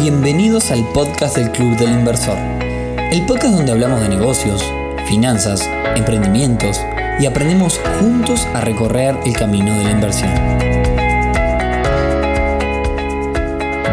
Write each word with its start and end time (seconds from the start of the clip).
Bienvenidos 0.00 0.70
al 0.70 0.84
podcast 0.92 1.36
del 1.36 1.52
Club 1.52 1.76
del 1.76 1.90
Inversor, 1.90 2.36
el 3.12 3.24
podcast 3.26 3.54
donde 3.54 3.72
hablamos 3.72 4.00
de 4.00 4.08
negocios, 4.08 4.64
finanzas, 5.06 5.68
emprendimientos 5.94 6.80
y 7.20 7.26
aprendemos 7.26 7.78
juntos 8.00 8.46
a 8.54 8.62
recorrer 8.62 9.16
el 9.26 9.34
camino 9.34 9.76
de 9.78 9.84
la 9.84 9.90
inversión. 9.90 10.30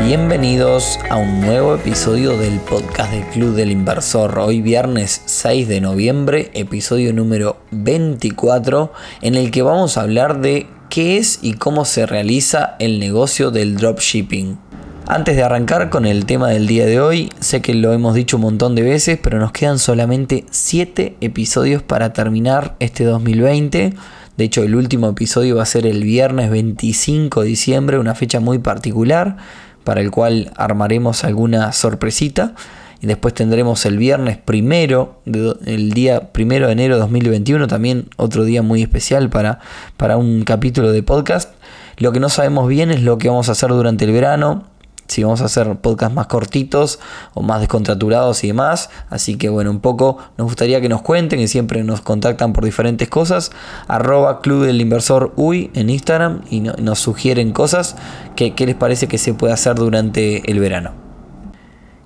Bienvenidos 0.05 0.99
a 1.09 1.17
un 1.17 1.41
nuevo 1.41 1.75
episodio 1.75 2.37
del 2.37 2.59
podcast 2.61 3.11
del 3.11 3.25
Club 3.25 3.55
del 3.55 3.69
Inversor. 3.69 4.39
Hoy 4.39 4.61
viernes 4.61 5.21
6 5.25 5.67
de 5.67 5.81
noviembre, 5.81 6.49
episodio 6.53 7.13
número 7.13 7.57
24, 7.71 8.93
en 9.21 9.35
el 9.35 9.51
que 9.51 9.61
vamos 9.61 9.97
a 9.97 10.01
hablar 10.01 10.39
de 10.39 10.65
qué 10.89 11.17
es 11.17 11.39
y 11.41 11.53
cómo 11.53 11.85
se 11.85 12.05
realiza 12.05 12.77
el 12.79 12.99
negocio 12.99 13.51
del 13.51 13.75
dropshipping. 13.75 14.68
Antes 15.11 15.35
de 15.35 15.41
arrancar 15.41 15.89
con 15.89 16.05
el 16.05 16.27
tema 16.27 16.49
del 16.49 16.67
día 16.67 16.85
de 16.85 17.01
hoy, 17.01 17.31
sé 17.39 17.63
que 17.63 17.73
lo 17.73 17.93
hemos 17.93 18.13
dicho 18.13 18.37
un 18.37 18.43
montón 18.43 18.75
de 18.75 18.83
veces, 18.83 19.17
pero 19.19 19.39
nos 19.39 19.51
quedan 19.51 19.79
solamente 19.79 20.45
7 20.51 21.17
episodios 21.19 21.81
para 21.81 22.13
terminar 22.13 22.75
este 22.79 23.05
2020. 23.05 23.95
De 24.37 24.43
hecho, 24.43 24.61
el 24.61 24.75
último 24.75 25.09
episodio 25.09 25.55
va 25.55 25.63
a 25.63 25.65
ser 25.65 25.87
el 25.87 26.03
viernes 26.03 26.51
25 26.51 27.41
de 27.41 27.47
diciembre, 27.47 27.97
una 27.97 28.13
fecha 28.13 28.39
muy 28.39 28.59
particular 28.59 29.37
para 29.83 29.99
el 30.01 30.11
cual 30.11 30.51
armaremos 30.55 31.23
alguna 31.23 31.71
sorpresita. 31.71 32.53
Y 33.01 33.07
después 33.07 33.33
tendremos 33.33 33.87
el 33.87 33.97
viernes 33.97 34.37
primero, 34.37 35.23
el 35.25 35.91
día 35.93 36.31
primero 36.33 36.67
de 36.67 36.73
enero 36.73 36.93
de 36.93 37.01
2021, 37.01 37.65
también 37.65 38.05
otro 38.15 38.43
día 38.43 38.61
muy 38.61 38.83
especial 38.83 39.31
para, 39.31 39.57
para 39.97 40.17
un 40.17 40.43
capítulo 40.43 40.91
de 40.91 41.01
podcast. 41.01 41.51
Lo 41.97 42.11
que 42.11 42.19
no 42.19 42.29
sabemos 42.29 42.67
bien 42.67 42.91
es 42.91 43.01
lo 43.01 43.17
que 43.17 43.27
vamos 43.27 43.49
a 43.49 43.53
hacer 43.53 43.69
durante 43.69 44.05
el 44.05 44.11
verano 44.11 44.65
si 45.09 45.23
vamos 45.23 45.41
a 45.41 45.45
hacer 45.45 45.75
podcasts 45.77 46.15
más 46.15 46.27
cortitos 46.27 46.99
o 47.33 47.41
más 47.41 47.59
descontraturados 47.59 48.43
y 48.43 48.47
demás. 48.47 48.89
Así 49.09 49.35
que 49.35 49.49
bueno, 49.49 49.71
un 49.71 49.79
poco 49.79 50.17
nos 50.37 50.45
gustaría 50.45 50.79
que 50.81 50.89
nos 50.89 51.01
cuenten, 51.01 51.39
que 51.39 51.47
siempre 51.47 51.83
nos 51.83 52.01
contactan 52.01 52.53
por 52.53 52.63
diferentes 52.63 53.09
cosas. 53.09 53.51
Arroba 53.87 54.41
Club 54.41 54.65
del 54.65 54.79
Inversor 54.79 55.33
UI 55.35 55.71
en 55.73 55.89
Instagram 55.89 56.41
y 56.49 56.61
nos 56.61 56.99
sugieren 56.99 57.51
cosas 57.51 57.95
que, 58.35 58.55
que 58.55 58.65
les 58.65 58.75
parece 58.75 59.07
que 59.07 59.17
se 59.17 59.33
puede 59.33 59.53
hacer 59.53 59.75
durante 59.75 60.49
el 60.49 60.59
verano. 60.59 61.08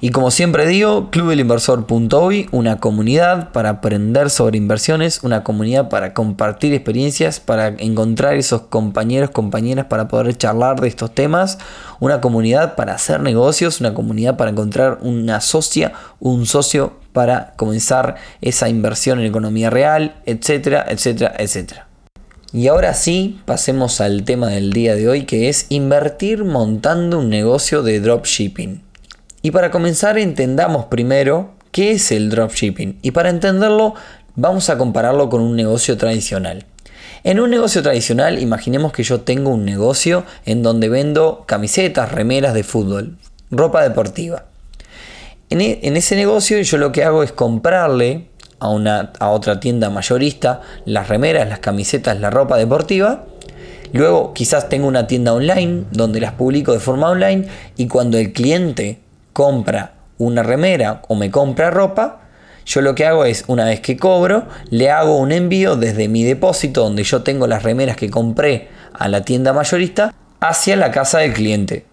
Y 0.04 0.10
como 0.10 0.32
siempre 0.32 0.68
digo, 0.68 1.10
clubelinversor.hoy, 1.12 2.50
una 2.52 2.78
comunidad 2.82 3.54
para 3.54 3.70
aprender 3.70 4.30
sobre 4.30 4.58
inversiones, 4.58 5.24
una 5.24 5.46
comunidad 5.46 5.88
para 5.88 6.14
compartir 6.14 6.74
experiencias, 6.74 7.40
para 7.40 7.70
encontrar 7.70 8.34
esos 8.34 8.64
compañeros, 8.64 9.30
compañeras 9.30 9.86
para 9.86 10.10
poder 10.10 10.38
charlar 10.38 10.82
de 10.82 10.90
estos 10.90 11.16
temas, 11.16 11.58
una 12.02 12.20
comunidad 12.20 12.76
para 12.76 12.96
hacer 12.96 13.22
negocios, 13.22 13.80
una 13.80 13.94
comunidad 13.94 14.36
para 14.36 14.52
encontrar 14.52 14.98
una 15.04 15.40
socia, 15.40 15.94
un 16.20 16.48
socio 16.48 16.98
para 17.14 17.54
comenzar 17.56 18.16
esa 18.42 18.68
inversión 18.68 19.22
en 19.22 19.28
economía 19.28 19.70
real, 19.70 20.18
etcétera, 20.26 20.86
etcétera, 20.90 21.34
etcétera. 21.40 21.88
Y 22.52 22.68
ahora 22.68 22.94
sí, 22.94 23.40
pasemos 23.46 24.02
al 24.02 24.26
tema 24.26 24.50
del 24.50 24.74
día 24.74 24.96
de 24.96 25.08
hoy 25.08 25.24
que 25.24 25.48
es 25.48 25.68
invertir 25.70 26.44
montando 26.44 27.20
un 27.20 27.30
negocio 27.30 27.84
de 27.84 28.02
dropshipping. 28.02 28.82
Y 29.46 29.52
para 29.52 29.72
comenzar 29.72 30.18
entendamos 30.18 30.86
primero 30.86 31.52
qué 31.74 31.92
es 31.92 32.14
el 32.14 32.30
dropshipping. 32.30 33.00
Y 33.02 33.12
para 33.12 33.30
entenderlo 33.30 33.94
vamos 34.38 34.70
a 34.70 34.78
compararlo 34.78 35.30
con 35.30 35.42
un 35.42 35.58
negocio 35.58 35.98
tradicional. 35.98 36.66
En 37.26 37.42
un 37.42 37.50
negocio 37.50 37.84
tradicional, 37.84 38.42
imaginemos 38.42 38.94
que 38.94 39.04
yo 39.04 39.20
tengo 39.22 39.50
un 39.50 39.66
negocio 39.66 40.24
en 40.46 40.64
donde 40.64 40.88
vendo 40.88 41.44
camisetas, 41.46 42.14
remeras 42.14 42.54
de 42.54 42.64
fútbol, 42.64 43.18
ropa 43.52 43.84
deportiva. 43.84 44.46
En, 45.50 45.60
e, 45.60 45.80
ese 45.84 46.16
negocio 46.16 46.62
yo 46.62 46.78
lo 46.78 46.94
que 46.94 47.04
hago 47.04 47.22
es 47.22 47.34
comprarle 47.34 48.30
a, 48.60 48.70
una, 48.70 49.12
a 49.20 49.30
otra 49.30 49.60
tienda 49.60 49.90
mayorista 49.90 50.62
las 50.86 51.10
remeras, 51.10 51.50
las 51.50 51.60
camisetas, 51.60 52.18
la 52.18 52.30
ropa 52.30 52.56
deportiva. 52.56 53.26
Luego 53.92 54.34
quizás 54.34 54.70
tengo 54.70 54.88
una 54.88 55.06
tienda 55.06 55.34
online 55.34 55.84
donde 55.92 56.22
las 56.22 56.32
publico 56.32 56.72
de 56.72 56.80
forma 56.80 57.10
online 57.10 57.48
y 57.76 57.88
cuando 57.88 58.18
el 58.18 58.32
cliente 58.32 59.03
compra 59.34 59.94
una 60.18 60.44
remera 60.44 61.02
o 61.08 61.16
me 61.16 61.32
compra 61.32 61.72
ropa, 61.72 62.22
yo 62.66 62.82
lo 62.82 62.96
que 62.96 63.06
hago 63.06 63.26
es, 63.26 63.44
una 63.48 63.66
vez 63.66 63.82
que 63.82 63.98
cobro, 63.98 64.48
le 64.70 64.90
hago 64.90 65.18
un 65.18 65.32
envío 65.32 65.76
desde 65.76 66.08
mi 66.08 66.24
depósito 66.24 66.84
donde 66.84 67.04
yo 67.04 67.24
tengo 67.24 67.46
las 67.48 67.64
remeras 67.64 67.98
que 67.98 68.10
compré 68.10 68.70
a 68.94 69.10
la 69.10 69.26
tienda 69.26 69.52
mayorista 69.52 70.14
hacia 70.40 70.76
la 70.76 70.92
casa 70.92 71.20
del 71.20 71.34
cliente. 71.34 71.86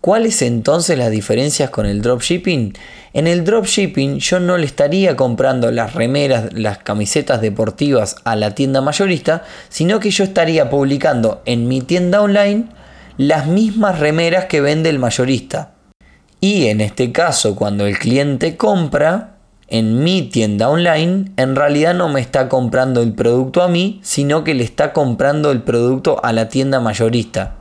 ¿Cuáles 0.00 0.40
entonces 0.40 0.96
las 0.96 1.10
diferencias 1.10 1.68
con 1.68 1.84
el 1.84 2.00
dropshipping? 2.00 2.72
En 3.12 3.26
el 3.26 3.44
dropshipping 3.44 4.18
yo 4.18 4.40
no 4.40 4.56
le 4.56 4.64
estaría 4.64 5.14
comprando 5.14 5.70
las 5.70 5.94
remeras, 5.94 6.54
las 6.54 6.78
camisetas 6.78 7.42
deportivas 7.42 8.16
a 8.24 8.34
la 8.34 8.54
tienda 8.54 8.80
mayorista, 8.80 9.44
sino 9.68 10.00
que 10.00 10.10
yo 10.10 10.24
estaría 10.24 10.70
publicando 10.70 11.42
en 11.44 11.68
mi 11.68 11.82
tienda 11.82 12.22
online 12.22 12.68
las 13.18 13.46
mismas 13.46 13.98
remeras 13.98 14.46
que 14.46 14.62
vende 14.62 14.88
el 14.88 14.98
mayorista. 14.98 15.69
Y 16.40 16.66
en 16.68 16.80
este 16.80 17.12
caso, 17.12 17.54
cuando 17.54 17.86
el 17.86 17.98
cliente 17.98 18.56
compra 18.56 19.36
en 19.68 20.02
mi 20.02 20.22
tienda 20.22 20.70
online, 20.70 21.32
en 21.36 21.54
realidad 21.54 21.94
no 21.94 22.08
me 22.08 22.20
está 22.20 22.48
comprando 22.48 23.02
el 23.02 23.12
producto 23.12 23.62
a 23.62 23.68
mí, 23.68 24.00
sino 24.02 24.42
que 24.42 24.54
le 24.54 24.64
está 24.64 24.92
comprando 24.92 25.50
el 25.50 25.62
producto 25.62 26.24
a 26.24 26.32
la 26.32 26.48
tienda 26.48 26.80
mayorista. 26.80 27.56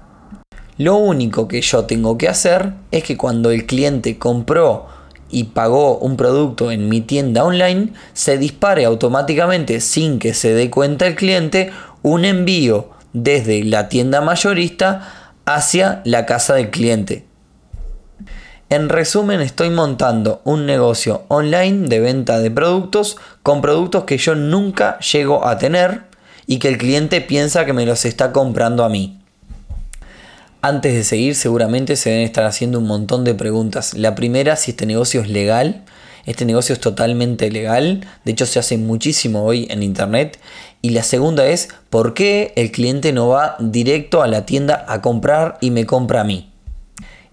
Lo 0.78 0.96
único 0.96 1.50
que 1.50 1.62
yo 1.62 1.84
tengo 1.84 2.18
que 2.18 2.30
hacer 2.30 2.72
es 2.92 3.04
que 3.04 3.18
cuando 3.18 3.52
el 3.52 3.66
cliente 3.66 4.18
compró 4.18 4.88
y 5.30 5.44
pagó 5.44 5.98
un 5.98 6.16
producto 6.16 6.72
en 6.72 6.88
mi 6.88 7.02
tienda 7.02 7.44
online, 7.44 7.92
se 8.14 8.38
dispare 8.38 8.86
automáticamente 8.86 9.82
sin 9.82 10.20
que 10.20 10.34
se 10.34 10.54
dé 10.54 10.70
cuenta 10.70 11.06
el 11.06 11.16
cliente 11.16 11.72
un 12.02 12.24
envío 12.24 12.92
desde 13.12 13.62
la 13.66 13.90
tienda 13.90 14.22
mayorista 14.22 15.34
hacia 15.46 16.02
la 16.06 16.26
casa 16.26 16.56
del 16.56 16.70
cliente. 16.70 17.29
En 18.72 18.88
resumen, 18.88 19.42
estoy 19.42 19.72
montando 19.72 20.42
un 20.44 20.68
negocio 20.68 21.24
online 21.28 21.88
de 21.88 22.00
venta 22.00 22.38
de 22.38 22.52
productos 22.52 23.18
con 23.42 23.62
productos 23.62 24.04
que 24.04 24.20
yo 24.20 24.36
nunca 24.36 25.00
llego 25.00 25.48
a 25.48 25.58
tener 25.58 26.04
y 26.46 26.60
que 26.60 26.68
el 26.68 26.78
cliente 26.78 27.20
piensa 27.20 27.66
que 27.66 27.74
me 27.74 27.88
los 27.88 28.06
está 28.06 28.32
comprando 28.32 28.84
a 28.84 28.90
mí. 28.90 29.20
Antes 30.62 30.94
de 30.94 31.04
seguir, 31.04 31.34
seguramente 31.34 31.96
se 31.96 32.12
deben 32.12 32.26
estar 32.26 32.46
haciendo 32.46 32.78
un 32.78 32.86
montón 32.86 33.24
de 33.24 33.34
preguntas. 33.34 33.96
La 33.96 34.14
primera, 34.14 34.56
si 34.56 34.72
este 34.72 34.86
negocio 34.86 35.22
es 35.22 35.30
legal. 35.30 35.84
Este 36.28 36.46
negocio 36.46 36.74
es 36.74 36.80
totalmente 36.80 37.50
legal, 37.50 38.06
de 38.24 38.32
hecho 38.32 38.46
se 38.46 38.60
hace 38.60 38.78
muchísimo 38.78 39.46
hoy 39.46 39.66
en 39.72 39.82
internet. 39.82 40.38
Y 40.84 40.92
la 40.92 41.02
segunda 41.02 41.48
es, 41.48 41.70
¿por 41.90 42.14
qué 42.14 42.54
el 42.56 42.72
cliente 42.72 43.14
no 43.14 43.30
va 43.30 43.56
directo 43.58 44.22
a 44.22 44.28
la 44.28 44.46
tienda 44.46 44.86
a 44.88 45.02
comprar 45.02 45.58
y 45.60 45.72
me 45.72 45.88
compra 45.88 46.22
a 46.22 46.26
mí? 46.26 46.49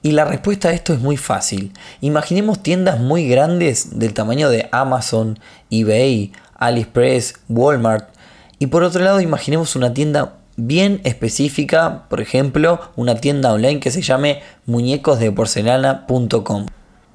Y 0.06 0.12
la 0.12 0.24
respuesta 0.24 0.68
a 0.68 0.72
esto 0.72 0.92
es 0.92 1.00
muy 1.00 1.16
fácil. 1.16 1.72
Imaginemos 2.00 2.62
tiendas 2.62 3.00
muy 3.00 3.26
grandes 3.26 3.98
del 3.98 4.14
tamaño 4.14 4.50
de 4.50 4.68
Amazon, 4.70 5.36
eBay, 5.68 6.30
AliExpress, 6.54 7.40
Walmart. 7.48 8.10
Y 8.60 8.68
por 8.68 8.84
otro 8.84 9.02
lado, 9.02 9.20
imaginemos 9.20 9.74
una 9.74 9.94
tienda 9.94 10.34
bien 10.56 11.00
específica, 11.02 12.04
por 12.08 12.20
ejemplo, 12.20 12.82
una 12.94 13.16
tienda 13.16 13.52
online 13.52 13.80
que 13.80 13.90
se 13.90 14.00
llame 14.00 14.42
muñecosdeporcelana.com. 14.66 16.66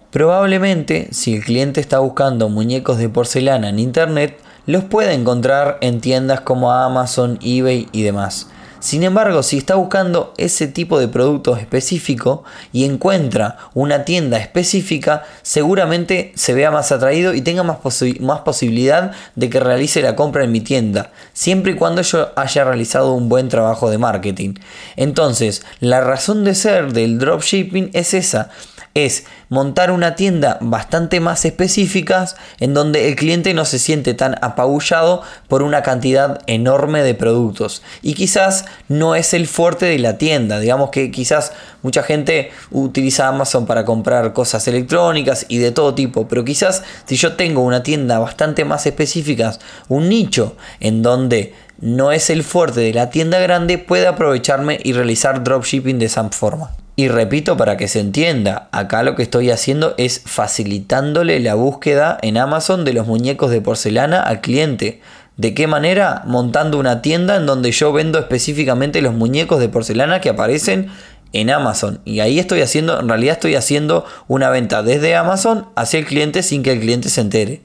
Probablemente, 0.10 1.08
si 1.12 1.36
el 1.36 1.46
cliente 1.46 1.80
está 1.80 2.00
buscando 2.00 2.50
muñecos 2.50 2.98
de 2.98 3.08
porcelana 3.08 3.70
en 3.70 3.80
internet, 3.80 4.38
los 4.66 4.84
puede 4.84 5.14
encontrar 5.14 5.78
en 5.80 6.02
tiendas 6.02 6.42
como 6.42 6.74
Amazon, 6.74 7.40
eBay 7.42 7.88
y 7.94 8.02
demás. 8.02 8.51
Sin 8.82 9.04
embargo, 9.04 9.44
si 9.44 9.60
está 9.60 9.76
buscando 9.76 10.34
ese 10.38 10.68
tipo 10.68 11.00
de 11.00 11.08
producto 11.08 11.56
específico 11.56 12.44
y 12.74 12.84
encuentra 12.84 13.58
una 13.76 14.06
tienda 14.06 14.40
específica, 14.40 15.24
seguramente 15.44 16.32
se 16.36 16.56
vea 16.56 16.72
más 16.72 16.92
atraído 16.92 17.36
y 17.36 17.42
tenga 17.42 17.62
más, 17.62 17.78
más 18.20 18.40
posibilidad 18.40 19.12
de 19.36 19.50
que 19.52 19.60
realice 19.60 20.02
la 20.02 20.16
compra 20.16 20.46
en 20.46 20.52
mi 20.52 20.62
tienda, 20.62 21.12
siempre 21.32 21.74
y 21.74 21.76
cuando 21.76 22.02
yo 22.02 22.30
haya 22.36 22.64
realizado 22.64 23.14
un 23.14 23.30
buen 23.30 23.50
trabajo 23.50 23.92
de 23.92 24.00
marketing. 24.00 24.56
Entonces, 24.96 25.64
la 25.80 26.02
razón 26.02 26.44
de 26.44 26.56
ser 26.56 26.92
del 26.92 27.20
dropshipping 27.20 27.92
es 27.94 28.16
esa, 28.16 28.50
es 28.94 29.26
montar 29.50 29.92
una 29.92 30.16
tienda 30.16 30.58
bastante 30.62 31.20
más 31.20 31.46
específica 31.46 32.28
en 32.60 32.74
donde 32.74 33.08
el 33.08 33.16
cliente 33.16 33.54
no 33.54 33.66
se 33.66 33.80
siente 33.80 34.14
tan 34.14 34.36
apabullado 34.42 35.22
por 35.48 35.64
una 35.64 35.82
cantidad 35.82 36.42
enorme 36.48 37.04
de 37.04 37.16
productos. 37.16 37.82
Y 38.02 38.14
quizás 38.14 38.66
no 38.88 39.16
es 39.16 39.34
el 39.34 39.48
fuerte 39.48 39.86
de 39.86 40.00
la 40.00 40.18
tienda 40.18 40.60
digamos 40.60 40.90
que 40.90 41.12
quizás 41.12 41.52
Mucha 41.82 42.04
gente 42.04 42.52
utiliza 42.70 43.28
Amazon 43.28 43.66
para 43.66 43.86
comprar 43.86 44.34
cosas 44.34 44.68
electrónicas 44.68 45.46
y 45.48 45.58
de 45.58 45.72
todo 45.72 45.96
tipo, 45.96 46.28
pero 46.28 46.46
quizás 46.46 46.84
si 47.06 47.16
yo 47.16 47.34
tengo 47.34 47.62
una 47.62 47.84
tienda 47.84 48.20
bastante 48.20 48.66
más 48.66 48.86
específica, 48.86 49.54
un 49.90 50.10
nicho 50.10 50.56
en 50.80 51.02
donde 51.02 51.54
no 51.80 52.12
es 52.12 52.30
el 52.30 52.44
fuerte 52.44 52.82
de 52.82 52.94
la 52.94 53.10
tienda 53.10 53.40
grande, 53.40 53.80
puede 53.80 54.06
aprovecharme 54.06 54.80
y 54.84 54.94
realizar 54.94 55.44
dropshipping 55.44 55.98
de 55.98 56.06
esa 56.06 56.30
forma. 56.30 56.72
Y 56.96 57.08
repito 57.08 57.58
para 57.58 57.78
que 57.78 57.88
se 57.88 58.00
entienda, 58.00 58.70
acá 58.72 59.02
lo 59.02 59.16
que 59.16 59.24
estoy 59.24 59.50
haciendo 59.50 59.96
es 59.98 60.22
facilitándole 60.24 61.40
la 61.40 61.56
búsqueda 61.56 62.20
en 62.22 62.38
Amazon 62.38 62.86
de 62.86 62.94
los 62.94 63.08
muñecos 63.08 63.50
de 63.50 63.62
porcelana 63.62 64.22
al 64.22 64.42
cliente. 64.42 65.02
¿De 65.38 65.56
qué 65.56 65.66
manera? 65.66 66.22
Montando 66.28 66.78
una 66.78 67.02
tienda 67.02 67.38
en 67.38 67.48
donde 67.48 67.72
yo 67.72 67.92
vendo 67.92 68.20
específicamente 68.20 69.02
los 69.02 69.16
muñecos 69.16 69.60
de 69.60 69.70
porcelana 69.70 70.22
que 70.22 70.30
aparecen 70.30 70.92
en 71.34 71.50
Amazon. 71.50 72.02
Y 72.06 72.20
ahí 72.20 72.40
estoy 72.40 72.62
haciendo, 72.62 73.00
en 73.00 73.10
realidad 73.10 73.34
estoy 73.34 73.56
haciendo 73.56 74.06
una 74.28 74.50
venta 74.50 74.84
desde 74.84 75.16
Amazon 75.16 75.68
hacia 75.76 76.00
el 76.00 76.06
cliente 76.06 76.44
sin 76.44 76.64
que 76.64 76.74
el 76.74 76.80
cliente 76.80 77.10
se 77.10 77.22
entere. 77.22 77.62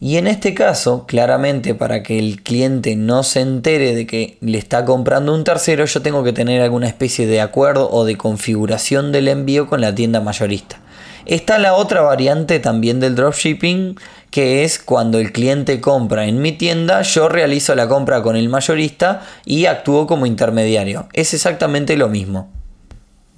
Y 0.00 0.16
en 0.16 0.28
este 0.28 0.54
caso, 0.54 1.06
claramente 1.06 1.74
para 1.74 2.04
que 2.04 2.20
el 2.20 2.40
cliente 2.42 2.94
no 2.94 3.24
se 3.24 3.40
entere 3.40 3.96
de 3.96 4.06
que 4.06 4.38
le 4.40 4.56
está 4.56 4.84
comprando 4.84 5.34
un 5.34 5.42
tercero, 5.42 5.84
yo 5.86 6.02
tengo 6.02 6.22
que 6.22 6.32
tener 6.32 6.62
alguna 6.62 6.86
especie 6.86 7.26
de 7.26 7.40
acuerdo 7.40 7.90
o 7.90 8.04
de 8.04 8.16
configuración 8.16 9.10
del 9.10 9.26
envío 9.26 9.66
con 9.66 9.80
la 9.80 9.92
tienda 9.92 10.20
mayorista. 10.20 10.78
Está 11.26 11.58
la 11.58 11.74
otra 11.74 12.00
variante 12.00 12.60
también 12.60 13.00
del 13.00 13.16
dropshipping, 13.16 13.96
que 14.30 14.62
es 14.62 14.78
cuando 14.78 15.18
el 15.18 15.32
cliente 15.32 15.80
compra 15.80 16.26
en 16.26 16.40
mi 16.40 16.52
tienda, 16.52 17.02
yo 17.02 17.28
realizo 17.28 17.74
la 17.74 17.88
compra 17.88 18.22
con 18.22 18.36
el 18.36 18.48
mayorista 18.48 19.22
y 19.44 19.66
actúo 19.66 20.06
como 20.06 20.26
intermediario. 20.26 21.08
Es 21.12 21.34
exactamente 21.34 21.96
lo 21.96 22.08
mismo. 22.08 22.57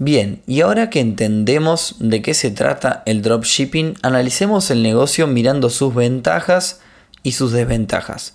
Bien, 0.03 0.41
y 0.47 0.63
ahora 0.63 0.89
que 0.89 0.99
entendemos 0.99 1.97
de 1.99 2.23
qué 2.23 2.33
se 2.33 2.51
trata 2.51 3.03
el 3.05 3.21
dropshipping, 3.21 3.99
analicemos 4.01 4.71
el 4.71 4.83
negocio 4.83 5.27
mirando 5.27 5.69
sus 5.69 5.95
ventajas 5.95 6.81
y 7.23 7.33
sus 7.33 7.53
desventajas. 7.53 8.35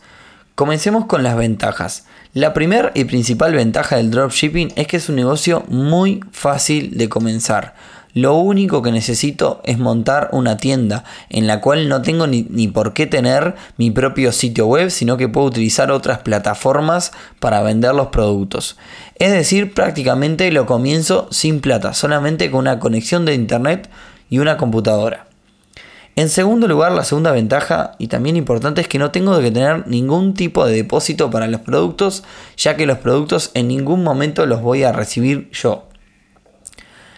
Comencemos 0.53 1.07
con 1.07 1.23
las 1.23 1.35
ventajas. 1.35 2.05
La 2.35 2.53
primera 2.53 2.91
y 2.93 3.05
principal 3.05 3.55
ventaja 3.55 3.95
del 3.95 4.11
dropshipping 4.11 4.73
es 4.75 4.85
que 4.85 4.97
es 4.97 5.09
un 5.09 5.15
negocio 5.15 5.65
muy 5.67 6.23
fácil 6.31 6.99
de 6.99 7.09
comenzar. 7.09 7.73
Lo 8.15 8.35
único 8.37 8.81
que 8.81 8.93
necesito 8.93 9.59
es 9.65 9.77
montar 9.77 10.29
una 10.31 10.55
tienda 10.55 11.03
en 11.27 11.47
la 11.47 11.59
cual 11.59 11.89
no 11.89 12.01
tengo 12.01 12.27
ni, 12.27 12.43
por 12.69 12.93
qué 12.93 13.07
tener 13.07 13.55
mi 13.75 13.91
propio 13.91 14.31
sitio 14.31 14.67
web, 14.67 14.89
sino 14.89 15.17
que 15.17 15.27
puedo 15.27 15.47
utilizar 15.47 15.91
otras 15.91 16.19
plataformas 16.19 17.11
para 17.41 17.61
vender 17.61 17.93
los 17.93 18.07
productos. 18.07 18.77
Es 19.15 19.33
decir, 19.33 19.73
prácticamente 19.73 20.49
lo 20.53 20.65
comienzo 20.65 21.27
sin 21.29 21.59
plata, 21.59 21.93
solamente 21.93 22.49
con 22.49 22.61
una 22.61 22.79
conexión 22.79 23.25
de 23.25 23.33
internet 23.33 23.89
y 24.29 24.39
una 24.39 24.55
computadora. 24.55 25.27
En 26.15 26.29
segundo 26.29 26.69
lugar, 26.69 26.93
la 26.93 27.03
segunda 27.03 27.33
ventaja 27.33 27.97
y 27.99 28.07
también 28.07 28.37
importante 28.37 28.79
es 28.79 28.87
que 28.87 28.97
no 28.97 29.11
tengo 29.11 29.37
que 29.41 29.51
tener 29.51 29.89
ningún 29.89 30.35
tipo 30.35 30.65
de 30.65 30.73
depósito 30.73 31.29
para 31.29 31.47
los 31.47 31.59
productos, 31.59 32.23
ya 32.55 32.77
que 32.77 32.85
los 32.85 32.99
productos 32.99 33.51
en 33.55 33.67
ningún 33.67 34.05
momento 34.05 34.45
los 34.45 34.61
voy 34.61 34.83
a 34.83 34.93
recibir 34.93 35.49
yo. 35.51 35.89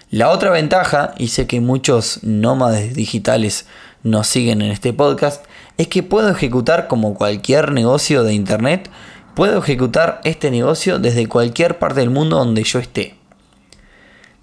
La 0.09 0.30
otra 0.30 0.51
ventaja, 0.51 1.13
y 1.18 1.27
sé 1.27 1.48
que 1.48 1.59
muchos 1.59 2.24
nómades 2.24 2.95
digitales 2.95 3.65
nos 4.04 4.27
siguen 4.27 4.62
en 4.62 4.71
este 4.71 4.94
podcast, 4.94 5.44
es 5.77 5.89
que 5.89 6.01
puedo 6.01 6.30
ejecutar 6.30 6.88
como 6.88 7.13
cualquier 7.13 7.74
negocio 7.74 8.24
de 8.24 8.33
internet, 8.33 8.89
puedo 9.36 9.59
ejecutar 9.59 10.21
este 10.24 10.50
negocio 10.50 10.98
desde 10.98 11.27
cualquier 11.27 11.77
parte 11.77 12.00
del 12.00 12.09
mundo 12.09 12.38
donde 12.38 12.63
yo 12.63 12.80
esté. 12.80 13.15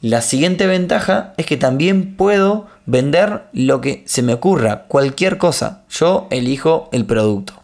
La 0.03 0.21
siguiente 0.21 0.67
ventaja 0.67 1.33
es 1.39 1.47
que 1.47 1.57
también 1.57 2.15
puedo 2.15 2.67
vender 2.85 3.45
lo 3.55 3.81
que 3.81 4.05
se 4.07 4.21
me 4.21 4.35
ocurra, 4.35 4.85
cualquier 4.87 5.39
cosa. 5.39 5.85
Yo 5.89 6.29
elijo 6.31 6.91
el 6.93 7.07
producto. 7.07 7.64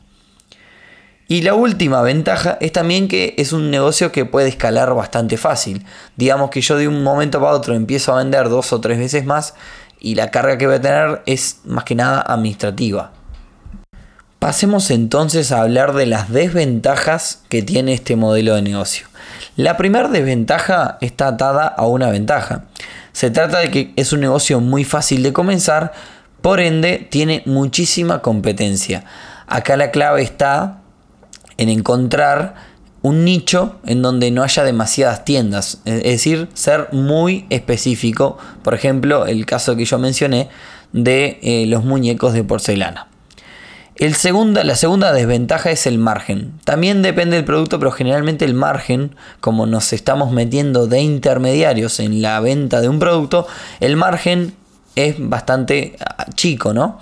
Y 1.30 1.42
la 1.42 1.54
última 1.54 2.02
ventaja 2.02 2.58
es 2.60 2.72
también 2.72 3.06
que 3.06 3.34
es 3.38 3.52
un 3.52 3.70
negocio 3.70 4.10
que 4.10 4.24
puede 4.24 4.48
escalar 4.48 4.92
bastante 4.94 5.36
fácil. 5.36 5.86
Digamos 6.16 6.50
que 6.50 6.60
yo 6.60 6.76
de 6.76 6.88
un 6.88 7.04
momento 7.04 7.38
para 7.38 7.52
otro 7.52 7.76
empiezo 7.76 8.12
a 8.12 8.16
vender 8.16 8.48
dos 8.48 8.72
o 8.72 8.80
tres 8.80 8.98
veces 8.98 9.24
más 9.24 9.54
y 10.00 10.16
la 10.16 10.32
carga 10.32 10.58
que 10.58 10.66
voy 10.66 10.74
a 10.74 10.80
tener 10.80 11.22
es 11.26 11.60
más 11.64 11.84
que 11.84 11.94
nada 11.94 12.20
administrativa. 12.20 13.12
Pasemos 14.40 14.90
entonces 14.90 15.52
a 15.52 15.60
hablar 15.60 15.92
de 15.92 16.06
las 16.06 16.32
desventajas 16.32 17.44
que 17.48 17.62
tiene 17.62 17.92
este 17.92 18.16
modelo 18.16 18.56
de 18.56 18.62
negocio. 18.62 19.06
La 19.54 19.76
primera 19.76 20.08
desventaja 20.08 20.98
está 21.00 21.28
atada 21.28 21.68
a 21.68 21.86
una 21.86 22.10
ventaja. 22.10 22.64
Se 23.12 23.30
trata 23.30 23.60
de 23.60 23.70
que 23.70 23.92
es 23.94 24.12
un 24.12 24.18
negocio 24.18 24.58
muy 24.58 24.82
fácil 24.82 25.22
de 25.22 25.32
comenzar, 25.32 25.92
por 26.42 26.58
ende 26.58 27.06
tiene 27.08 27.44
muchísima 27.46 28.20
competencia. 28.20 29.04
Acá 29.46 29.76
la 29.76 29.92
clave 29.92 30.22
está 30.22 30.79
en 31.60 31.68
encontrar 31.68 32.54
un 33.02 33.24
nicho 33.24 33.76
en 33.86 34.02
donde 34.02 34.30
no 34.30 34.42
haya 34.42 34.64
demasiadas 34.64 35.24
tiendas, 35.24 35.80
es 35.84 36.02
decir, 36.02 36.48
ser 36.54 36.88
muy 36.92 37.46
específico, 37.50 38.38
por 38.62 38.74
ejemplo, 38.74 39.26
el 39.26 39.46
caso 39.46 39.76
que 39.76 39.84
yo 39.84 39.98
mencioné 39.98 40.48
de 40.92 41.38
eh, 41.42 41.66
los 41.66 41.84
muñecos 41.84 42.32
de 42.32 42.44
porcelana. 42.44 43.08
El 43.96 44.14
segunda, 44.14 44.64
la 44.64 44.76
segunda 44.76 45.12
desventaja 45.12 45.70
es 45.70 45.86
el 45.86 45.98
margen. 45.98 46.58
También 46.64 47.02
depende 47.02 47.36
del 47.36 47.44
producto, 47.44 47.78
pero 47.78 47.90
generalmente 47.90 48.46
el 48.46 48.54
margen, 48.54 49.14
como 49.40 49.66
nos 49.66 49.92
estamos 49.92 50.32
metiendo 50.32 50.86
de 50.86 51.00
intermediarios 51.00 52.00
en 52.00 52.22
la 52.22 52.40
venta 52.40 52.80
de 52.80 52.88
un 52.88 52.98
producto, 52.98 53.46
el 53.80 53.96
margen 53.96 54.54
es 54.96 55.16
bastante 55.18 55.96
ah, 56.00 56.26
chico, 56.34 56.72
¿no? 56.72 56.98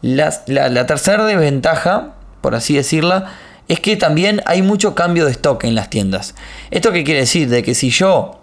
La, 0.00 0.32
la 0.46 0.86
tercera 0.86 1.24
desventaja, 1.24 2.14
por 2.40 2.54
así 2.54 2.76
decirla, 2.76 3.32
es 3.68 3.80
que 3.80 3.96
también 3.96 4.42
hay 4.46 4.62
mucho 4.62 4.94
cambio 4.94 5.26
de 5.26 5.32
stock 5.32 5.64
en 5.64 5.74
las 5.74 5.90
tiendas. 5.90 6.34
¿Esto 6.70 6.90
qué 6.90 7.04
quiere 7.04 7.20
decir? 7.20 7.48
De 7.48 7.62
que 7.62 7.74
si 7.74 7.90
yo 7.90 8.40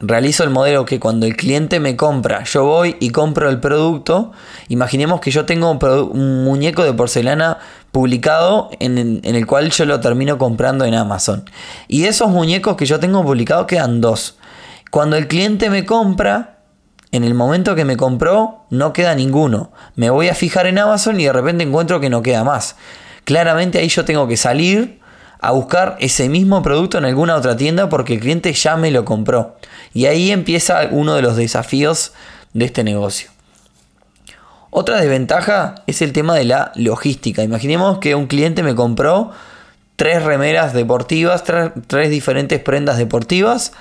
realizo 0.00 0.44
el 0.44 0.50
modelo 0.50 0.84
que 0.84 1.00
cuando 1.00 1.26
el 1.26 1.36
cliente 1.36 1.80
me 1.80 1.96
compra, 1.96 2.44
yo 2.44 2.64
voy 2.64 2.96
y 3.00 3.10
compro 3.10 3.48
el 3.48 3.60
producto, 3.60 4.32
imaginemos 4.68 5.20
que 5.20 5.30
yo 5.30 5.44
tengo 5.44 5.70
un, 5.70 6.44
muñeco 6.44 6.84
de 6.84 6.92
porcelana 6.92 7.58
publicado 7.90 8.70
en 8.80 9.20
el, 9.22 9.46
cual 9.46 9.70
yo 9.70 9.84
lo 9.86 10.00
termino 10.00 10.38
comprando 10.38 10.84
en 10.84 10.94
Amazon. 10.94 11.48
Y 11.88 12.04
esos 12.04 12.30
muñecos 12.30 12.76
que 12.76 12.86
yo 12.86 13.00
tengo 13.00 13.22
publicados 13.22 13.66
quedan 13.66 14.00
dos. 14.00 14.36
Cuando 14.90 15.16
el 15.16 15.26
cliente 15.26 15.70
me 15.70 15.84
compra, 15.84 16.58
en 17.10 17.24
el 17.24 17.34
momento 17.34 17.74
que 17.74 17.84
me 17.84 17.96
compró, 17.96 18.64
no 18.70 18.92
queda 18.92 19.14
ninguno. 19.14 19.72
Me 19.94 20.10
voy 20.10 20.28
a 20.28 20.34
fijar 20.34 20.66
en 20.66 20.78
Amazon 20.78 21.20
y 21.20 21.24
de 21.24 21.32
repente 21.32 21.64
encuentro 21.64 22.00
que 22.00 22.10
no 22.10 22.22
queda 22.22 22.44
más. 22.44 22.76
Claramente 23.24 23.78
ahí 23.78 23.88
yo 23.88 24.04
tengo 24.04 24.28
que 24.28 24.36
salir 24.36 25.00
a 25.40 25.50
buscar 25.50 25.96
ese 26.00 26.28
mismo 26.28 26.62
producto 26.62 26.96
en 26.96 27.04
alguna 27.04 27.36
otra 27.36 27.56
tienda 27.56 27.88
porque 27.90 28.14
el 28.14 28.20
cliente 28.20 28.52
ya 28.52 28.76
me 28.76 28.90
lo 28.90 29.04
compró. 29.04 29.56
Y 29.92 30.06
ahí 30.06 30.30
empieza 30.30 30.88
uno 30.90 31.14
de 31.14 31.22
los 31.22 31.36
desafíos 31.36 32.12
de 32.54 32.64
este 32.64 32.82
negocio. 32.84 33.30
Otra 34.70 35.00
desventaja 35.00 35.76
es 35.86 36.02
el 36.02 36.12
tema 36.12 36.34
de 36.34 36.44
la 36.44 36.72
logística. 36.74 37.42
Imaginemos 37.42 37.98
que 37.98 38.14
un 38.14 38.26
cliente 38.26 38.62
me 38.62 38.74
compró 38.74 39.32
tres 39.96 40.22
remeras 40.22 40.72
deportivas, 40.72 41.44
tres, 41.44 42.10
diferentes 42.10 42.58
prendas 42.60 42.98
deportivas. 42.98 43.72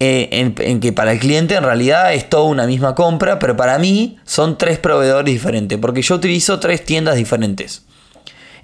Eh, 0.00 0.28
en, 0.32 0.54
en, 0.58 0.80
que 0.80 0.92
para 0.92 1.12
el 1.12 1.18
cliente 1.18 1.54
en 1.54 1.62
realidad 1.62 2.12
es 2.12 2.28
toda 2.28 2.44
una 2.44 2.66
misma 2.66 2.94
compra, 2.94 3.38
pero 3.38 3.56
para 3.56 3.78
mí 3.78 4.18
son 4.24 4.58
tres 4.58 4.78
proveedores 4.78 5.32
diferentes, 5.32 5.78
porque 5.78 6.02
yo 6.02 6.16
utilizo 6.16 6.60
tres 6.60 6.84
tiendas 6.84 7.16
diferentes. 7.16 7.84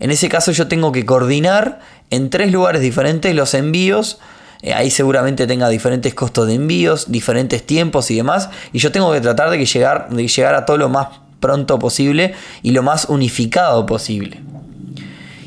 En 0.00 0.10
ese 0.10 0.28
caso 0.28 0.52
yo 0.52 0.68
tengo 0.68 0.92
que 0.92 1.04
coordinar 1.04 1.80
en 2.10 2.30
tres 2.30 2.52
lugares 2.52 2.80
diferentes 2.80 3.34
los 3.34 3.54
envíos. 3.54 4.18
Eh, 4.62 4.72
ahí 4.72 4.90
seguramente 4.90 5.46
tenga 5.46 5.68
diferentes 5.68 6.14
costos 6.14 6.46
de 6.46 6.54
envíos, 6.54 7.10
diferentes 7.10 7.64
tiempos 7.64 8.10
y 8.10 8.16
demás. 8.16 8.50
Y 8.72 8.78
yo 8.78 8.92
tengo 8.92 9.12
que 9.12 9.20
tratar 9.20 9.50
de, 9.50 9.58
que 9.58 9.66
llegar, 9.66 10.08
de 10.10 10.26
llegar 10.26 10.54
a 10.54 10.64
todo 10.64 10.76
lo 10.76 10.88
más 10.88 11.08
pronto 11.40 11.78
posible 11.78 12.34
y 12.62 12.72
lo 12.72 12.82
más 12.82 13.06
unificado 13.08 13.86
posible. 13.86 14.40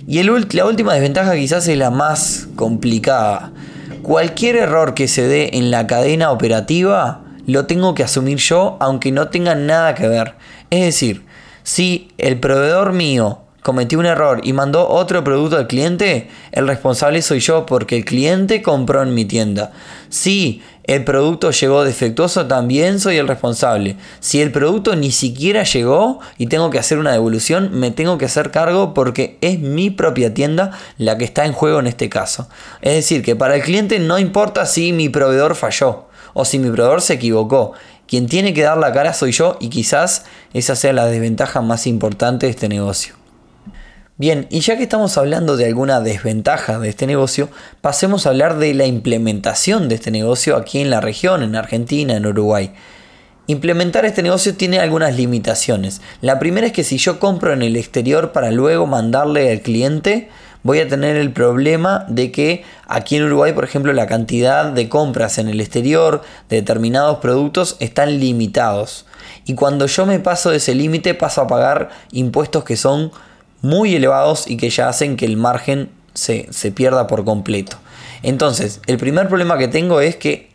Y 0.07 0.19
el, 0.19 0.47
la 0.51 0.65
última 0.65 0.93
desventaja 0.93 1.35
quizás 1.35 1.67
es 1.67 1.77
la 1.77 1.91
más 1.91 2.47
complicada. 2.55 3.51
Cualquier 4.01 4.55
error 4.57 4.93
que 4.93 5.07
se 5.07 5.27
dé 5.27 5.51
en 5.53 5.71
la 5.71 5.87
cadena 5.87 6.31
operativa 6.31 7.21
lo 7.45 7.65
tengo 7.65 7.93
que 7.95 8.03
asumir 8.03 8.37
yo 8.37 8.77
aunque 8.79 9.11
no 9.11 9.29
tenga 9.29 9.55
nada 9.55 9.95
que 9.95 10.07
ver. 10.07 10.35
Es 10.69 10.81
decir, 10.81 11.25
si 11.63 12.11
el 12.17 12.39
proveedor 12.39 12.93
mío 12.93 13.41
cometí 13.61 13.95
un 13.95 14.05
error 14.05 14.41
y 14.43 14.53
mandó 14.53 14.87
otro 14.87 15.23
producto 15.23 15.57
al 15.57 15.67
cliente, 15.67 16.29
el 16.51 16.67
responsable 16.67 17.21
soy 17.21 17.39
yo 17.39 17.65
porque 17.65 17.97
el 17.97 18.05
cliente 18.05 18.61
compró 18.61 19.03
en 19.03 19.13
mi 19.13 19.25
tienda. 19.25 19.71
Si 20.09 20.61
el 20.83 21.03
producto 21.03 21.51
llegó 21.51 21.83
defectuoso, 21.83 22.47
también 22.47 22.99
soy 22.99 23.17
el 23.17 23.27
responsable. 23.27 23.95
Si 24.19 24.41
el 24.41 24.51
producto 24.51 24.95
ni 24.95 25.11
siquiera 25.11 25.63
llegó 25.63 26.19
y 26.37 26.47
tengo 26.47 26.69
que 26.69 26.79
hacer 26.79 26.97
una 26.97 27.11
devolución, 27.11 27.69
me 27.71 27.91
tengo 27.91 28.17
que 28.17 28.25
hacer 28.25 28.51
cargo 28.51 28.93
porque 28.93 29.37
es 29.41 29.59
mi 29.59 29.89
propia 29.89 30.33
tienda 30.33 30.71
la 30.97 31.17
que 31.17 31.25
está 31.25 31.45
en 31.45 31.53
juego 31.53 31.79
en 31.79 31.87
este 31.87 32.09
caso. 32.09 32.49
Es 32.81 32.95
decir, 32.95 33.21
que 33.21 33.35
para 33.35 33.55
el 33.55 33.61
cliente 33.61 33.99
no 33.99 34.17
importa 34.17 34.65
si 34.65 34.91
mi 34.91 35.09
proveedor 35.09 35.55
falló 35.55 36.07
o 36.33 36.45
si 36.45 36.57
mi 36.57 36.69
proveedor 36.71 37.01
se 37.01 37.13
equivocó. 37.13 37.73
Quien 38.07 38.27
tiene 38.27 38.53
que 38.53 38.63
dar 38.63 38.77
la 38.77 38.91
cara 38.91 39.13
soy 39.13 39.31
yo 39.31 39.57
y 39.61 39.69
quizás 39.69 40.25
esa 40.53 40.75
sea 40.75 40.91
la 40.91 41.05
desventaja 41.05 41.61
más 41.61 41.87
importante 41.87 42.47
de 42.47 42.49
este 42.49 42.67
negocio. 42.67 43.20
Bien, 44.17 44.45
y 44.51 44.59
ya 44.59 44.77
que 44.77 44.83
estamos 44.83 45.17
hablando 45.17 45.57
de 45.57 45.65
alguna 45.65 45.99
desventaja 45.99 46.77
de 46.77 46.89
este 46.89 47.07
negocio, 47.07 47.49
pasemos 47.81 48.25
a 48.25 48.29
hablar 48.29 48.59
de 48.59 48.73
la 48.73 48.85
implementación 48.85 49.89
de 49.89 49.95
este 49.95 50.11
negocio 50.11 50.57
aquí 50.57 50.79
en 50.79 50.89
la 50.89 51.01
región, 51.01 51.41
en 51.41 51.55
Argentina, 51.55 52.15
en 52.15 52.27
Uruguay. 52.27 52.71
Implementar 53.47 54.05
este 54.05 54.21
negocio 54.21 54.55
tiene 54.55 54.79
algunas 54.79 55.15
limitaciones. 55.15 56.01
La 56.21 56.39
primera 56.39 56.67
es 56.67 56.73
que 56.73 56.83
si 56.83 56.97
yo 56.97 57.19
compro 57.19 57.51
en 57.53 57.63
el 57.63 57.75
exterior 57.75 58.31
para 58.31 58.51
luego 58.51 58.85
mandarle 58.85 59.51
al 59.51 59.61
cliente, 59.61 60.29
voy 60.61 60.79
a 60.79 60.87
tener 60.87 61.15
el 61.15 61.31
problema 61.31 62.05
de 62.07 62.31
que 62.31 62.63
aquí 62.87 63.15
en 63.15 63.23
Uruguay, 63.23 63.53
por 63.53 63.63
ejemplo, 63.63 63.91
la 63.93 64.05
cantidad 64.05 64.65
de 64.65 64.87
compras 64.87 65.39
en 65.39 65.49
el 65.49 65.59
exterior 65.59 66.21
de 66.49 66.57
determinados 66.57 67.17
productos 67.17 67.77
están 67.79 68.19
limitados. 68.19 69.07
Y 69.45 69.55
cuando 69.55 69.87
yo 69.87 70.05
me 70.05 70.19
paso 70.19 70.51
de 70.51 70.57
ese 70.57 70.75
límite, 70.75 71.15
paso 71.15 71.41
a 71.41 71.47
pagar 71.47 71.89
impuestos 72.11 72.63
que 72.63 72.77
son 72.77 73.11
muy 73.61 73.95
elevados 73.95 74.47
y 74.47 74.57
que 74.57 74.69
ya 74.69 74.89
hacen 74.89 75.17
que 75.17 75.25
el 75.25 75.37
margen 75.37 75.89
se, 76.13 76.47
se 76.51 76.71
pierda 76.71 77.07
por 77.07 77.23
completo. 77.23 77.77
Entonces, 78.23 78.81
el 78.87 78.97
primer 78.97 79.27
problema 79.27 79.57
que 79.57 79.67
tengo 79.67 80.01
es 80.01 80.15
que 80.15 80.51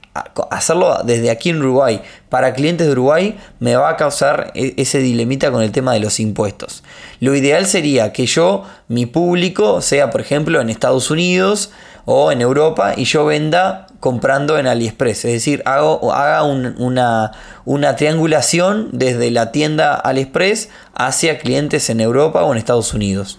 hacerlo 0.51 0.99
desde 1.05 1.31
aquí 1.31 1.51
en 1.51 1.59
Uruguay 1.59 2.01
para 2.29 2.55
clientes 2.55 2.87
de 2.87 2.93
Uruguay 2.93 3.37
me 3.59 3.77
va 3.77 3.91
a 3.91 3.97
causar 3.97 4.53
e, 4.55 4.75
ese 4.77 4.99
dilemita 4.99 5.51
con 5.51 5.63
el 5.63 5.73
tema 5.73 5.93
de 5.93 6.01
los 6.01 6.21
impuestos. 6.21 6.83
Lo 7.21 7.35
ideal 7.35 7.67
sería 7.67 8.13
que 8.13 8.27
yo, 8.27 8.65
mi 8.89 9.07
público, 9.07 9.81
sea 9.81 10.11
por 10.11 10.21
ejemplo 10.21 10.61
en 10.61 10.71
Estados 10.71 11.11
Unidos 11.11 11.71
o 12.05 12.33
en 12.33 12.41
Europa 12.41 12.95
y 12.97 13.05
yo 13.05 13.27
venda 13.27 13.86
comprando 14.01 14.59
en 14.59 14.67
AliExpress. 14.67 15.25
Es 15.25 15.33
decir, 15.33 15.63
hago, 15.65 16.13
haga 16.13 16.43
una, 16.43 17.33
una 17.65 17.97
triangulación 17.97 18.91
desde 18.93 19.31
la 19.31 19.53
tienda 19.53 19.95
AliExpress 19.95 20.69
hacia 20.95 21.39
clientes 21.39 21.91
en 21.91 22.01
Europa 22.01 22.45
o 22.45 22.53
en 22.53 22.59
Estados 22.59 22.95
Unidos. 22.95 23.39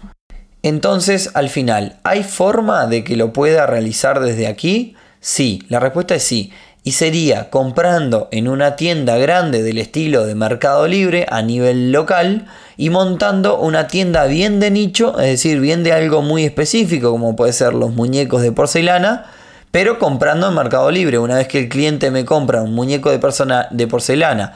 Entonces, 0.64 1.32
al 1.34 1.50
final, 1.50 1.98
¿hay 2.04 2.24
forma 2.24 2.88
de 2.88 3.04
que 3.04 3.16
lo 3.16 3.32
pueda 3.34 3.66
realizar 3.68 4.20
desde 4.20 4.48
aquí? 4.48 4.96
Sí, 5.20 5.64
la 5.70 5.80
respuesta 5.80 6.16
es 6.16 6.24
sí 6.24 6.52
y 6.88 6.94
sería 6.94 7.50
comprando 7.50 8.30
en 8.32 8.48
una 8.48 8.78
tienda 8.78 9.18
grande 9.18 9.62
del 9.62 9.78
estilo 9.78 10.26
de 10.26 10.36
Mercado 10.36 10.88
Libre 10.88 11.26
a 11.30 11.42
nivel 11.42 11.92
local 11.92 12.46
y 12.78 12.92
montando 12.92 13.60
una 13.60 13.88
tienda 13.88 14.26
bien 14.26 14.62
de 14.62 14.72
nicho, 14.72 15.20
es 15.20 15.26
decir, 15.26 15.60
bien 15.60 15.84
de 15.84 15.92
algo 15.92 16.22
muy 16.22 16.46
específico 16.46 17.12
como 17.12 17.36
puede 17.36 17.52
ser 17.52 17.74
los 17.74 17.92
muñecos 17.92 18.42
de 18.42 18.54
porcelana, 18.54 19.26
pero 19.72 20.00
comprando 20.00 20.48
en 20.48 20.56
Mercado 20.56 20.90
Libre. 20.92 21.20
Una 21.20 21.36
vez 21.36 21.48
que 21.48 21.60
el 21.60 21.70
cliente 21.70 22.12
me 22.12 22.26
compra 22.26 22.62
un 22.62 22.74
muñeco 22.74 23.12
de, 23.12 23.20
persona, 23.20 23.68
de 23.72 23.88
porcelana 23.88 24.54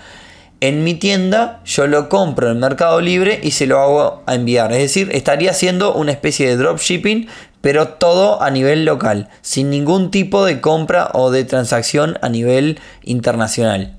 en 0.62 0.84
mi 0.84 0.94
tienda, 0.94 1.60
yo 1.65 1.88
lo 1.88 2.08
compro 2.08 2.51
en 2.51 2.60
Mercado 2.60 3.01
Libre 3.01 3.39
y 3.41 3.51
se 3.51 3.65
lo 3.65 3.80
hago 3.80 4.24
a 4.27 4.36
enviar. 4.36 4.72
Es 4.72 4.77
decir, 4.77 5.10
estaría 5.12 5.50
haciendo 5.50 5.96
una 5.96 6.12
especie 6.12 6.48
de 6.48 6.56
dropshipping, 6.56 7.27
pero 7.62 7.89
todo 7.89 8.44
a 8.44 8.51
nivel 8.51 8.86
local, 8.86 9.27
sin 9.41 9.72
ningún 9.72 10.12
tipo 10.12 10.46
de 10.46 10.62
compra 10.62 11.10
o 11.13 11.32
de 11.32 11.46
transacción 11.46 12.20
a 12.22 12.30
nivel 12.30 12.80
internacional. 13.03 13.98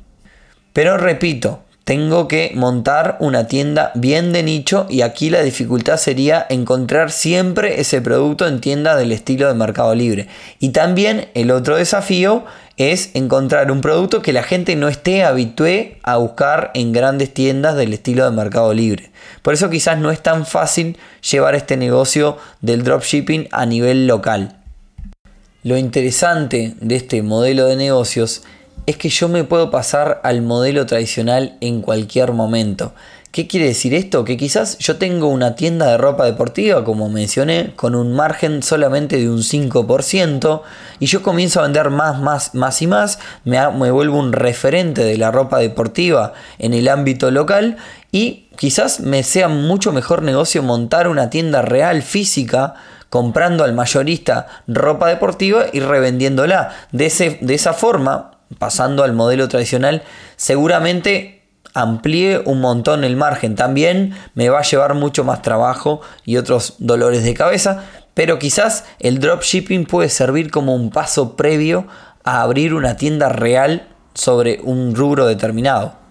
Pero 0.72 0.96
repito, 0.98 1.64
tengo 1.84 2.28
que 2.28 2.52
montar 2.54 3.16
una 3.18 3.48
tienda 3.48 3.90
bien 3.94 4.32
de 4.32 4.42
nicho 4.42 4.86
y 4.88 5.02
aquí 5.02 5.30
la 5.30 5.42
dificultad 5.42 5.96
sería 5.96 6.46
encontrar 6.48 7.10
siempre 7.10 7.80
ese 7.80 8.00
producto 8.00 8.46
en 8.46 8.60
tiendas 8.60 8.98
del 8.98 9.10
estilo 9.10 9.48
de 9.48 9.54
Mercado 9.54 9.94
Libre. 9.94 10.28
Y 10.60 10.70
también 10.70 11.28
el 11.34 11.50
otro 11.50 11.76
desafío 11.76 12.44
es 12.76 13.10
encontrar 13.14 13.70
un 13.70 13.80
producto 13.80 14.22
que 14.22 14.32
la 14.32 14.42
gente 14.42 14.76
no 14.76 14.88
esté 14.88 15.24
habitué 15.24 15.98
a 16.02 16.16
buscar 16.16 16.70
en 16.74 16.92
grandes 16.92 17.34
tiendas 17.34 17.76
del 17.76 17.92
estilo 17.92 18.24
de 18.24 18.36
Mercado 18.36 18.72
Libre. 18.72 19.10
Por 19.42 19.54
eso 19.54 19.68
quizás 19.68 19.98
no 19.98 20.10
es 20.10 20.22
tan 20.22 20.46
fácil 20.46 20.96
llevar 21.30 21.54
este 21.54 21.76
negocio 21.76 22.38
del 22.60 22.84
dropshipping 22.84 23.48
a 23.50 23.66
nivel 23.66 24.06
local. 24.06 24.56
Lo 25.64 25.76
interesante 25.76 26.74
de 26.80 26.96
este 26.96 27.22
modelo 27.22 27.66
de 27.66 27.76
negocios 27.76 28.38
es 28.38 28.61
que 28.86 29.08
yo 29.08 29.28
me 29.28 29.44
puedo 29.44 29.70
pasar 29.70 30.20
al 30.24 30.42
modelo 30.42 30.86
tradicional 30.86 31.56
en 31.60 31.82
cualquier 31.82 32.32
momento. 32.32 32.92
¿Qué 33.32 33.46
quiere 33.46 33.66
decir 33.66 33.94
esto? 33.94 34.24
Que 34.24 34.36
quizás 34.36 34.76
yo 34.76 34.96
tengo 34.96 35.28
una 35.28 35.54
tienda 35.54 35.86
de 35.86 35.96
ropa 35.96 36.26
deportiva, 36.26 36.84
como 36.84 37.08
mencioné, 37.08 37.72
con 37.76 37.94
un 37.94 38.12
margen 38.12 38.62
solamente 38.62 39.16
de 39.16 39.30
un 39.30 39.38
5%, 39.38 40.60
y 41.00 41.06
yo 41.06 41.22
comienzo 41.22 41.60
a 41.60 41.62
vender 41.62 41.88
más, 41.88 42.20
más, 42.20 42.54
más 42.54 42.82
y 42.82 42.86
más, 42.86 43.18
me, 43.44 43.58
me 43.70 43.90
vuelvo 43.90 44.18
un 44.18 44.34
referente 44.34 45.02
de 45.02 45.16
la 45.16 45.30
ropa 45.30 45.60
deportiva 45.60 46.34
en 46.58 46.74
el 46.74 46.88
ámbito 46.88 47.30
local, 47.30 47.78
y 48.10 48.48
quizás 48.56 49.00
me 49.00 49.22
sea 49.22 49.48
mucho 49.48 49.92
mejor 49.92 50.20
negocio 50.20 50.62
montar 50.62 51.08
una 51.08 51.30
tienda 51.30 51.62
real 51.62 52.02
física 52.02 52.74
comprando 53.08 53.64
al 53.64 53.72
mayorista 53.72 54.46
ropa 54.66 55.08
deportiva 55.08 55.66
y 55.72 55.80
revendiéndola. 55.80 56.74
De, 56.92 57.06
ese, 57.06 57.38
de 57.40 57.54
esa 57.54 57.72
forma, 57.72 58.31
pasando 58.58 59.04
al 59.04 59.12
modelo 59.12 59.48
tradicional, 59.48 60.02
seguramente 60.36 61.42
amplíe 61.74 62.38
un 62.44 62.60
montón 62.60 63.04
el 63.04 63.16
margen. 63.16 63.54
También 63.54 64.14
me 64.34 64.48
va 64.48 64.60
a 64.60 64.62
llevar 64.62 64.94
mucho 64.94 65.24
más 65.24 65.42
trabajo 65.42 66.00
y 66.24 66.36
otros 66.36 66.74
dolores 66.78 67.24
de 67.24 67.34
cabeza, 67.34 67.84
pero 68.14 68.38
quizás 68.38 68.84
el 68.98 69.18
dropshipping 69.18 69.86
puede 69.86 70.08
servir 70.08 70.50
como 70.50 70.74
un 70.74 70.90
paso 70.90 71.36
previo 71.36 71.86
a 72.24 72.42
abrir 72.42 72.74
una 72.74 72.96
tienda 72.96 73.28
real 73.28 73.88
sobre 74.14 74.60
un 74.62 74.94
rubro 74.94 75.26
determinado. 75.26 76.01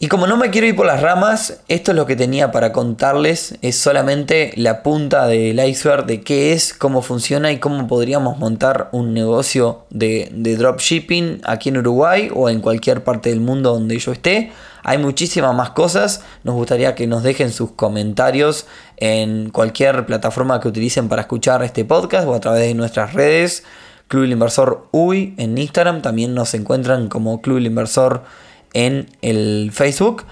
Y 0.00 0.06
como 0.06 0.28
no 0.28 0.36
me 0.36 0.50
quiero 0.50 0.68
ir 0.68 0.76
por 0.76 0.86
las 0.86 1.02
ramas, 1.02 1.58
esto 1.66 1.90
es 1.90 1.96
lo 1.96 2.06
que 2.06 2.14
tenía 2.14 2.52
para 2.52 2.70
contarles. 2.70 3.58
Es 3.62 3.78
solamente 3.78 4.52
la 4.54 4.84
punta 4.84 5.26
del 5.26 5.58
iceberg 5.58 6.06
de 6.06 6.20
qué 6.20 6.52
es, 6.52 6.72
cómo 6.72 7.02
funciona 7.02 7.50
y 7.50 7.58
cómo 7.58 7.88
podríamos 7.88 8.38
montar 8.38 8.90
un 8.92 9.12
negocio 9.12 9.86
de, 9.90 10.30
dropshipping 10.32 11.40
aquí 11.42 11.70
en 11.70 11.78
Uruguay 11.78 12.30
o 12.32 12.48
en 12.48 12.60
cualquier 12.60 13.02
parte 13.02 13.30
del 13.30 13.40
mundo 13.40 13.72
donde 13.72 13.98
yo 13.98 14.12
esté. 14.12 14.52
Hay 14.84 14.98
muchísimas 14.98 15.52
más 15.52 15.70
cosas. 15.70 16.22
Nos 16.44 16.54
gustaría 16.54 16.94
que 16.94 17.08
nos 17.08 17.24
dejen 17.24 17.50
sus 17.50 17.72
comentarios 17.72 18.66
en 18.98 19.50
cualquier 19.50 20.06
plataforma 20.06 20.60
que 20.60 20.68
utilicen 20.68 21.08
para 21.08 21.22
escuchar 21.22 21.64
este 21.64 21.84
podcast 21.84 22.28
o 22.28 22.34
a 22.34 22.40
través 22.40 22.60
de 22.60 22.74
nuestras 22.74 23.14
redes. 23.14 23.64
Club 24.06 24.26
Inversor 24.26 24.86
UI 24.92 25.34
en 25.38 25.58
Instagram. 25.58 26.02
También 26.02 26.34
nos 26.34 26.54
encuentran 26.54 27.08
como 27.08 27.42
Club 27.42 27.58
Inversor 27.58 28.22
en 28.72 29.08
el 29.22 29.70
Facebook. 29.72 30.24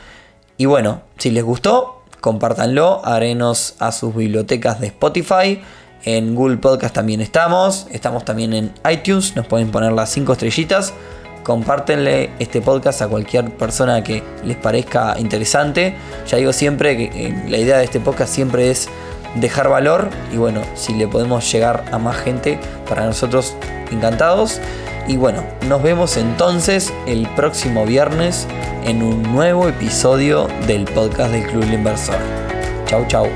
Y 0.57 0.67
bueno, 0.67 1.03
si 1.19 1.31
les 1.31 1.45
gustó, 1.45 2.03
compártanlo, 2.21 3.05
arenos 3.05 3.75
a 3.79 3.93
sus 3.93 4.15
bibliotecas 4.15 4.81
de 4.81 4.89
Spotify. 4.89 5.61
En 6.05 6.35
Google 6.35 6.59
Podcast 6.59 6.95
también 6.95 7.21
estamos. 7.21 7.89
Estamos 7.91 8.25
también 8.25 8.53
en 8.53 8.73
iTunes. 8.91 9.35
Nos 9.37 9.47
pueden 9.47 9.71
poner 9.71 9.93
las 9.93 10.11
5 10.11 10.33
estrellitas. 10.33 10.95
Compártenle 11.43 12.31
este 12.39 12.61
podcast 12.61 13.03
a 13.03 13.09
cualquier 13.09 13.57
persona 13.57 14.03
que 14.03 14.23
les 14.45 14.57
parezca 14.57 15.17
interesante. 15.19 15.97
Ya 16.29 16.39
digo 16.39 16.53
siempre 16.53 16.97
que 16.97 17.05
eh, 17.05 17.45
la 17.49 17.59
idea 17.59 17.79
de 17.79 17.85
este 17.85 18.01
podcast 18.01 18.33
siempre 18.33 18.71
es 18.71 18.89
dejar 19.37 19.69
valor. 19.69 20.09
Y 20.33 20.37
bueno, 20.37 20.63
si 20.75 20.95
le 20.95 21.09
podemos 21.09 21.51
llegar 21.53 21.85
a 21.93 21.99
más 21.99 22.17
gente, 22.17 22.59
para 22.89 23.05
nosotros 23.05 23.55
encantados. 23.91 24.61
Y 25.09 25.17
bueno, 25.17 25.45
nos 25.69 25.83
vemos 25.83 26.17
entonces 26.17 26.93
el 27.07 27.29
próximo 27.37 27.87
viernes 27.87 28.49
en 28.85 29.03
un 29.03 29.23
nuevo 29.23 29.69
episodio 29.69 30.49
del 30.67 30.85
podcast 30.85 31.31
del 31.31 31.47
Club 31.47 31.65
Inversor. 31.73 32.19
Chau, 32.87 33.07
chau. 33.07 33.29